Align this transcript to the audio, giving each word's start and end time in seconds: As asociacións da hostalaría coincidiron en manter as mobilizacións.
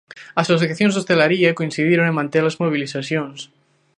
As 0.39 0.47
asociacións 0.53 0.93
da 0.93 0.99
hostalaría 1.01 1.57
coincidiron 1.59 2.05
en 2.07 2.17
manter 2.19 2.43
as 2.45 2.59
mobilizacións. 2.63 3.39